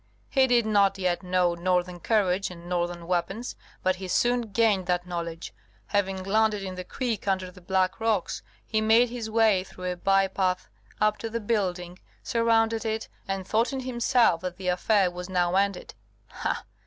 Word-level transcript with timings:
He 0.31 0.47
did 0.47 0.65
not 0.65 0.97
yet 0.97 1.21
know 1.21 1.53
northern 1.53 1.99
courage 1.99 2.49
and 2.49 2.67
northern 2.67 3.05
weapons; 3.05 3.55
but 3.83 3.97
he 3.97 4.07
soon 4.07 4.49
gained 4.51 4.87
that 4.87 5.05
knowledge. 5.05 5.53
Having 5.85 6.23
landed 6.23 6.63
in 6.63 6.73
the 6.73 6.83
creek 6.83 7.27
under 7.27 7.51
the 7.51 7.61
black 7.61 7.99
rocks, 7.99 8.41
he 8.65 8.81
made 8.81 9.11
his 9.11 9.29
way 9.29 9.63
through 9.63 9.91
a 9.91 9.95
by 9.95 10.27
path 10.27 10.67
up 10.99 11.19
to 11.19 11.29
the 11.29 11.39
building, 11.39 11.99
surrounded 12.23 12.83
it, 12.83 13.09
and 13.27 13.45
thought 13.45 13.71
in 13.73 13.81
himself 13.81 14.41
that 14.41 14.57
the 14.57 14.69
affair 14.69 15.11
was 15.11 15.29
now 15.29 15.53
ended. 15.55 15.93